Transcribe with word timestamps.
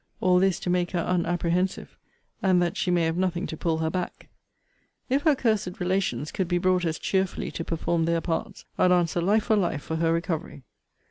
All 0.19 0.39
this, 0.39 0.59
to 0.61 0.69
make 0.71 0.93
her 0.93 0.99
unapprehensive, 0.99 1.95
and 2.41 2.59
that 2.59 2.75
she 2.75 2.89
may 2.89 3.03
have 3.03 3.17
nothing 3.17 3.45
to 3.45 3.55
pull 3.55 3.77
her 3.77 3.91
back. 3.91 4.29
If 5.09 5.21
her 5.21 5.35
cursed 5.35 5.79
relations 5.79 6.31
could 6.31 6.47
be 6.47 6.57
brought 6.57 6.85
as 6.85 6.97
cheerfully 6.97 7.51
to 7.51 7.63
perform 7.63 8.05
their 8.05 8.19
parts, 8.19 8.65
I'd 8.79 8.91
answer 8.91 9.21
life 9.21 9.43
for 9.43 9.55
life 9.55 9.83
for 9.83 9.97
her 9.97 10.11
recovery. 10.11 10.63